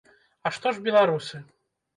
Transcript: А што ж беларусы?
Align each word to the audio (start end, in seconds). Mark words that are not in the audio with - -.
А 0.49 0.51
што 0.55 0.73
ж 0.77 0.81
беларусы? 0.89 1.45